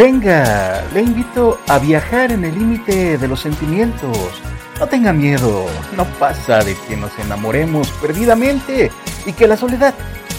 [0.00, 4.16] Venga, le invito a viajar en el límite de los sentimientos.
[4.78, 8.90] No tenga miedo, no pasa de que nos enamoremos perdidamente
[9.26, 9.92] y que la soledad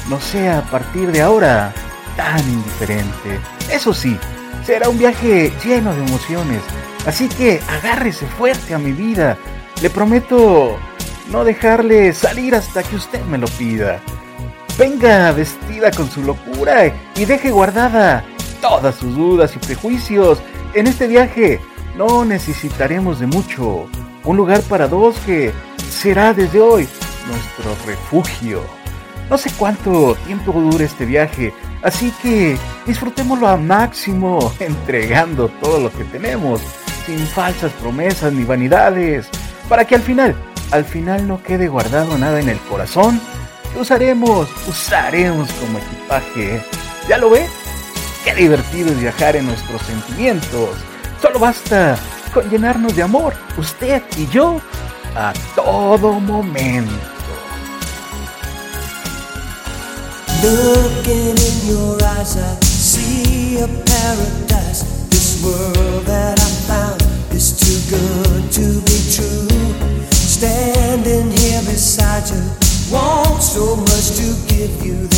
[0.10, 1.72] no sea a partir de ahora
[2.18, 3.40] tan indiferente.
[3.72, 4.18] Eso sí,
[4.66, 6.62] será un viaje lleno de emociones,
[7.06, 9.38] así que agárrese fuerte a mi vida.
[9.80, 10.76] Le prometo
[11.30, 14.00] no dejarle salir hasta que usted me lo pida.
[14.80, 18.26] Venga vestida con su locura y deje guardada
[18.62, 20.40] todas sus dudas y prejuicios.
[20.74, 21.60] En este viaje
[21.98, 23.88] no necesitaremos de mucho.
[24.24, 25.52] Un lugar para dos que
[25.90, 26.88] será desde hoy
[27.28, 28.62] nuestro refugio.
[29.30, 31.54] No sé cuánto tiempo dure este viaje,
[31.84, 36.62] así que disfrutémoslo al máximo, entregando todo lo que tenemos,
[37.06, 39.30] sin falsas promesas ni vanidades,
[39.70, 40.36] para que al final,
[40.72, 43.22] al final no quede guardado nada en el corazón
[43.80, 46.62] usaremos, usaremos como equipaje.
[47.08, 47.48] ¿Ya lo ve?
[48.24, 50.78] Qué divertido es viajar en nuestros sentimientos.
[51.22, 51.98] Solo basta
[52.34, 54.62] con llenarnos de amor, usted y yo,
[55.16, 56.92] a todo momento.
[60.44, 64.84] Looking in your eyes, I see a paradise.
[65.10, 67.02] This world that I found
[67.32, 69.48] is too good to be true.
[70.12, 72.42] Standing here beside you,
[72.92, 75.11] want so much to give you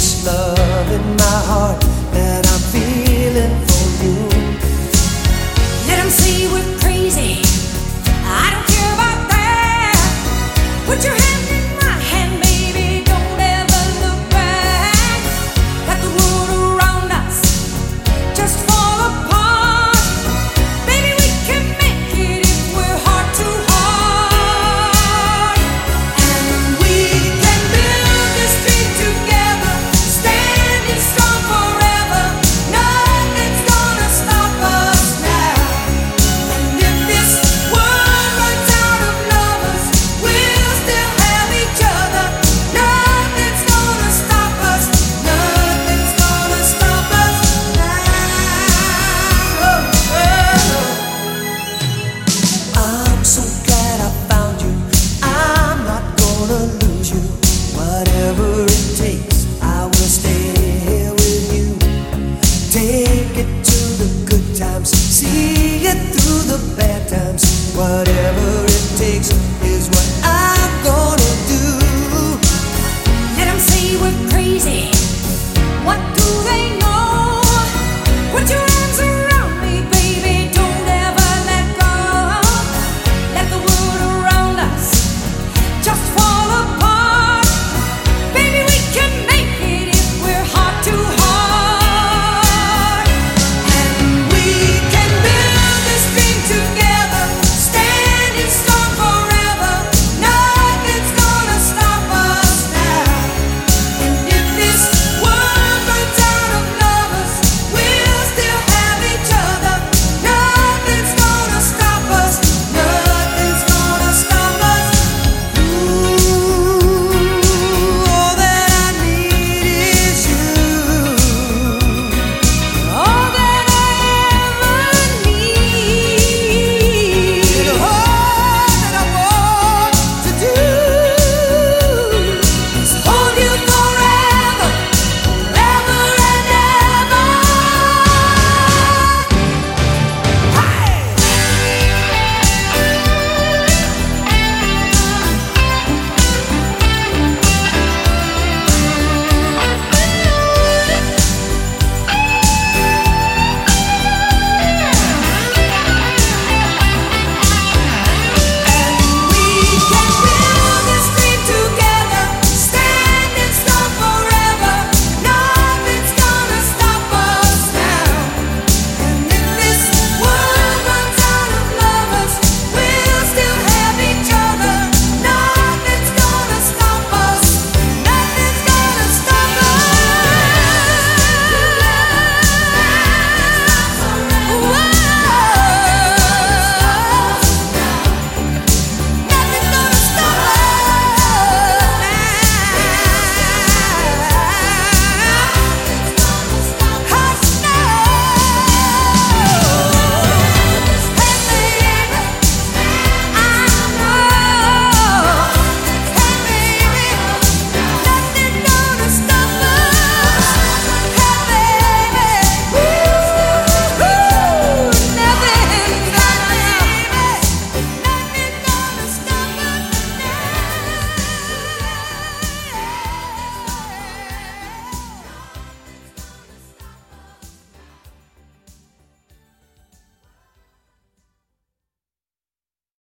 [63.44, 68.23] it to the good times, see it through the bad times, whatever.